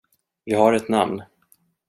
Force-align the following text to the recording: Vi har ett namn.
Vi 0.45 0.53
har 0.53 0.73
ett 0.73 0.89
namn. 0.89 1.23